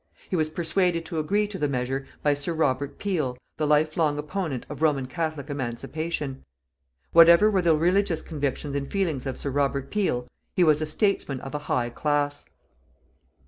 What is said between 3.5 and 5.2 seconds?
the life long opponent of Roman